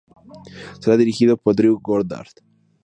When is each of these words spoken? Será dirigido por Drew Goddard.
Será 0.81 0.97
dirigido 0.97 1.37
por 1.37 1.53
Drew 1.55 1.77
Goddard. 1.79 2.33